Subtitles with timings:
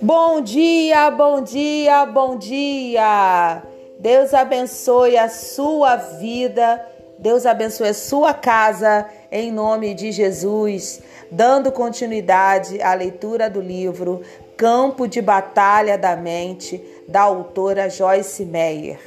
[0.00, 3.62] Bom dia, bom dia, bom dia.
[3.98, 6.84] Deus abençoe a sua vida.
[7.18, 14.20] Deus abençoe a sua casa em nome de Jesus, dando continuidade à leitura do livro
[14.56, 18.98] Campo de Batalha da Mente, da autora Joyce Meyer.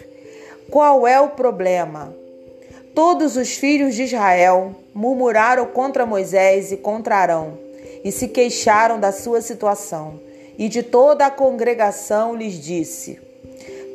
[0.72, 2.27] Qual é o problema?
[2.98, 7.60] Todos os filhos de Israel murmuraram contra Moisés e contra Arão
[8.04, 10.20] e se queixaram da sua situação
[10.58, 13.22] e de toda a congregação lhes disse: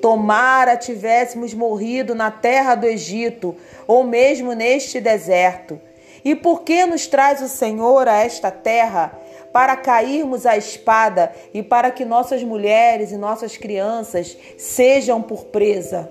[0.01, 3.57] Tomara tivéssemos morrido na terra do Egito,
[3.89, 5.81] ou mesmo neste deserto.
[6.25, 9.19] E por que nos traz o Senhor a esta terra?
[9.53, 16.09] Para cairmos à espada e para que nossas mulheres e nossas crianças sejam por presa.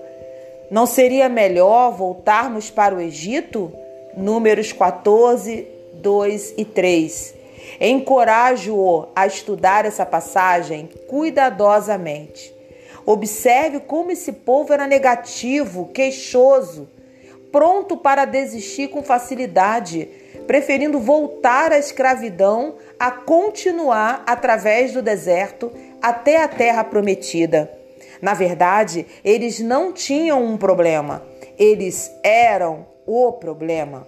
[0.72, 3.70] Não seria melhor voltarmos para o Egito?
[4.16, 7.34] Números 14, 2 e 3.
[7.78, 12.54] Encorajo-o a estudar essa passagem cuidadosamente.
[13.04, 16.88] Observe como esse povo era negativo, queixoso,
[17.52, 20.08] pronto para desistir com facilidade,
[20.46, 27.81] preferindo voltar à escravidão a continuar através do deserto até a terra prometida.
[28.22, 31.24] Na verdade, eles não tinham um problema,
[31.58, 34.06] eles eram o problema.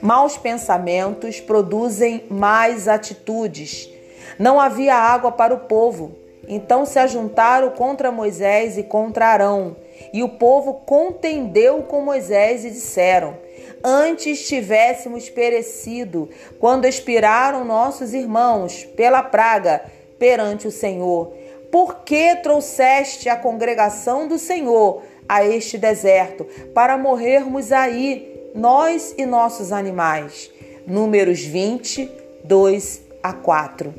[0.00, 3.88] Maus pensamentos produzem mais atitudes.
[4.36, 6.16] Não havia água para o povo.
[6.48, 9.76] Então se ajuntaram contra Moisés e contra Arão.
[10.12, 13.36] E o povo contendeu com Moisés e disseram:
[13.84, 19.84] Antes tivéssemos perecido, quando expiraram nossos irmãos pela praga
[20.18, 21.32] perante o Senhor.
[21.72, 28.32] Por que trouxeste a congregação do Senhor a este deserto, para morrermos aí?
[28.54, 30.50] nós e nossos animais.
[30.86, 32.10] Números 20,
[32.44, 33.94] 2 a 4.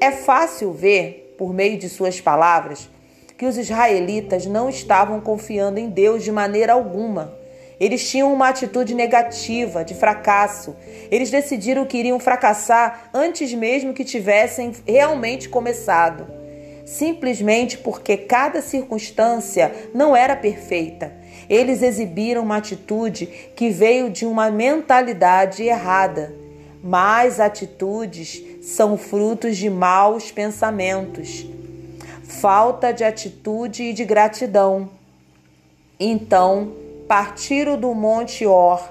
[0.00, 2.88] É fácil ver, por meio de suas palavras,
[3.36, 7.38] que os israelitas não estavam confiando em Deus de maneira alguma.
[7.78, 10.76] Eles tinham uma atitude negativa, de fracasso.
[11.10, 16.39] Eles decidiram que iriam fracassar antes mesmo que tivessem realmente começado.
[16.90, 21.12] Simplesmente porque cada circunstância não era perfeita.
[21.48, 26.34] Eles exibiram uma atitude que veio de uma mentalidade errada.
[26.82, 31.46] Mas atitudes são frutos de maus pensamentos,
[32.24, 34.90] falta de atitude e de gratidão.
[35.98, 36.72] Então,
[37.06, 38.82] partiram do Monte Or,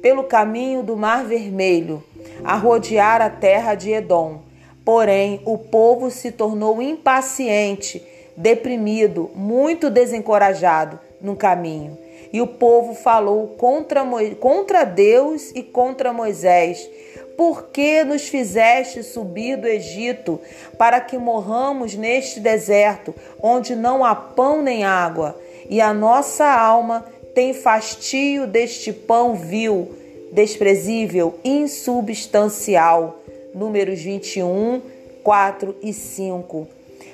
[0.00, 2.02] pelo caminho do Mar Vermelho,
[2.42, 4.40] a rodear a terra de Edom.
[4.84, 8.02] Porém, o povo se tornou impaciente,
[8.36, 11.96] deprimido, muito desencorajado no caminho.
[12.32, 14.02] E o povo falou contra,
[14.40, 16.88] contra Deus e contra Moisés.
[17.36, 20.40] Por que nos fizeste subir do Egito
[20.76, 25.38] para que morramos neste deserto, onde não há pão nem água?
[25.68, 27.04] E a nossa alma
[27.34, 29.90] tem fastio deste pão vil,
[30.32, 33.21] desprezível, insubstancial.
[33.54, 34.80] Números 21,
[35.22, 36.68] 4 e 5.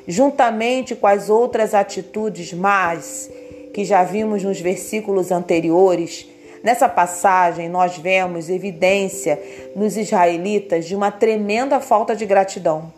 [0.07, 3.31] Juntamente com as outras atitudes más
[3.75, 6.27] que já vimos nos versículos anteriores,
[6.63, 9.41] nessa passagem nós vemos evidência
[9.77, 12.93] nos israelitas de uma tremenda falta de gratidão.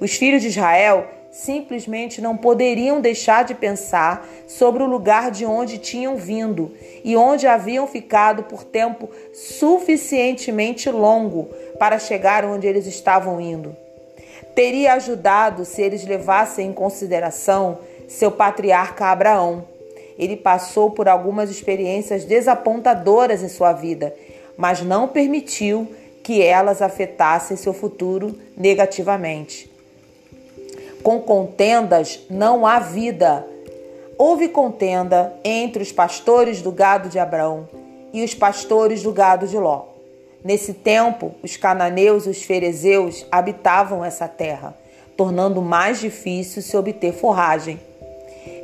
[0.00, 1.06] Os filhos de Israel
[1.44, 7.46] simplesmente não poderiam deixar de pensar sobre o lugar de onde tinham vindo e onde
[7.46, 13.76] haviam ficado por tempo suficientemente longo para chegar onde eles estavam indo.
[14.54, 17.78] Teria ajudado se eles levassem em consideração
[18.08, 19.64] seu patriarca Abraão
[20.18, 24.12] ele passou por algumas experiências desapontadoras em sua vida,
[24.56, 25.86] mas não permitiu
[26.24, 29.67] que elas afetassem seu futuro negativamente.
[31.08, 33.42] Com contendas não há vida.
[34.18, 37.66] Houve contenda entre os pastores do gado de Abraão
[38.12, 39.86] e os pastores do gado de Ló.
[40.44, 44.76] Nesse tempo, os cananeus e os ferezeus habitavam essa terra,
[45.16, 47.80] tornando mais difícil se obter forragem.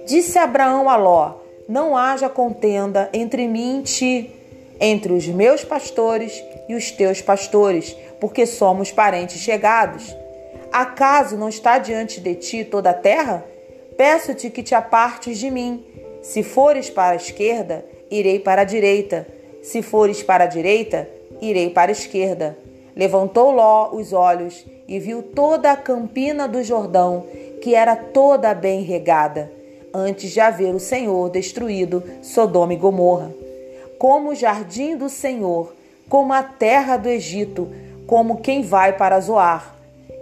[0.06, 1.36] Disse Abraão a Ló:
[1.66, 4.30] não haja contenda entre mim e ti,
[4.78, 10.14] entre os meus pastores e os teus pastores, porque somos parentes chegados.
[10.74, 13.44] Acaso não está diante de ti toda a terra?
[13.96, 15.84] Peço-te que te apartes de mim.
[16.20, 19.24] Se fores para a esquerda, irei para a direita.
[19.62, 21.08] Se fores para a direita,
[21.40, 22.58] irei para a esquerda.
[22.96, 27.24] Levantou Ló os olhos e viu toda a campina do Jordão,
[27.62, 29.52] que era toda bem regada
[29.94, 33.30] antes de haver o Senhor destruído Sodoma e Gomorra.
[33.96, 35.72] Como o jardim do Senhor,
[36.08, 37.70] como a terra do Egito,
[38.08, 39.73] como quem vai para Zoar.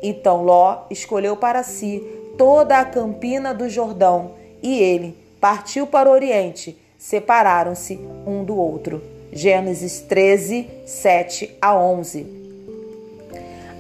[0.03, 2.03] Então Ló escolheu para si
[2.37, 4.33] toda a campina do Jordão
[4.63, 6.77] e ele partiu para o Oriente.
[6.99, 9.03] Separaram-se um do outro.
[9.33, 12.27] Gênesis 13, 7 a 11.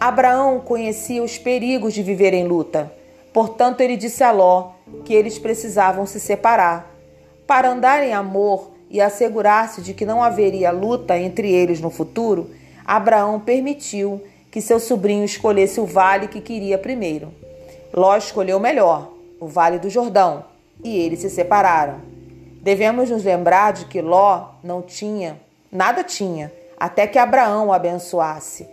[0.01, 2.91] Abraão conhecia os perigos de viver em luta.
[3.33, 4.73] Portanto, ele disse a Ló
[5.05, 6.91] que eles precisavam se separar.
[7.47, 12.51] Para andar em amor e assegurar-se de que não haveria luta entre eles no futuro,
[12.85, 14.21] Abraão permitiu
[14.53, 17.33] que seu sobrinho escolhesse o vale que queria primeiro.
[17.93, 19.11] Ló escolheu o melhor,
[19.41, 20.45] o Vale do Jordão,
[20.85, 22.01] e eles se separaram.
[22.61, 25.41] Devemos nos lembrar de que Ló não tinha,
[25.73, 28.69] nada tinha, até que Abraão o abençoasse.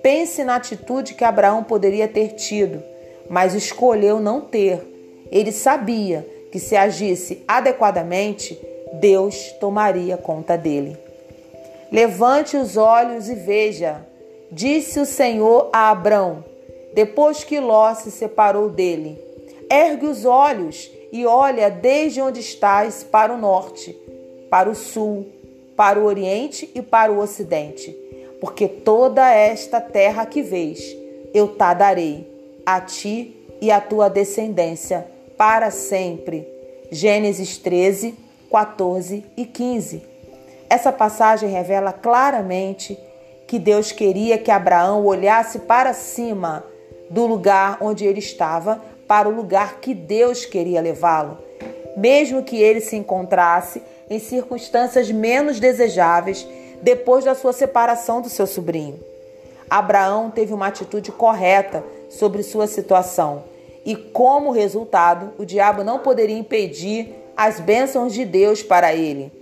[0.00, 2.80] Pense na atitude que Abraão poderia ter tido,
[3.28, 5.26] mas escolheu não ter.
[5.32, 8.56] Ele sabia que se agisse adequadamente,
[8.92, 10.96] Deus tomaria conta dele.
[11.90, 14.06] Levante os olhos e veja,
[14.54, 16.44] disse o Senhor a Abrão,
[16.94, 19.18] depois que Ló se separou dele.
[19.70, 23.92] Ergue os olhos e olha desde onde estás para o norte,
[24.48, 25.26] para o sul,
[25.76, 28.04] para o oriente e para o ocidente
[28.44, 30.94] porque toda esta terra que vês,
[31.32, 32.30] eu te darei
[32.66, 36.46] a ti e a tua descendência para sempre.
[36.90, 38.14] Gênesis 13,
[38.50, 40.02] 14 e 15.
[40.68, 42.98] Essa passagem revela claramente
[43.46, 46.64] que Deus queria que Abraão olhasse para cima
[47.10, 51.38] do lugar onde ele estava para o lugar que Deus queria levá-lo,
[51.96, 56.46] mesmo que ele se encontrasse em circunstâncias menos desejáveis
[56.82, 58.98] depois da sua separação do seu sobrinho.
[59.68, 63.44] Abraão teve uma atitude correta sobre sua situação
[63.84, 69.32] e, como resultado, o diabo não poderia impedir as bênçãos de Deus para ele.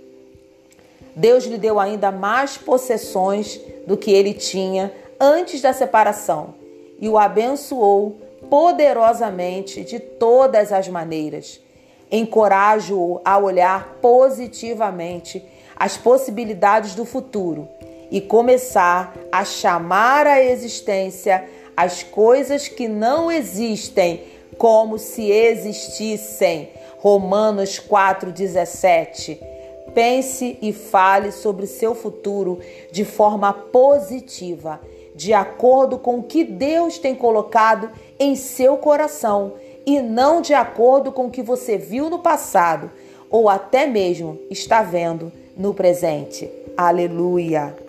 [1.15, 6.55] Deus lhe deu ainda mais possessões do que ele tinha antes da separação
[6.99, 8.17] e o abençoou
[8.49, 11.59] poderosamente de todas as maneiras.
[12.11, 15.43] Encorajo-o a olhar positivamente
[15.75, 17.67] as possibilidades do futuro
[18.11, 21.43] e começar a chamar à existência
[21.75, 24.23] as coisas que não existem
[24.57, 26.69] como se existissem.
[26.99, 29.52] Romanos 4:17.
[29.93, 32.59] Pense e fale sobre seu futuro
[32.91, 34.81] de forma positiva,
[35.15, 39.53] de acordo com o que Deus tem colocado em seu coração
[39.85, 42.89] e não de acordo com o que você viu no passado
[43.29, 46.49] ou até mesmo está vendo no presente.
[46.77, 47.82] Aleluia!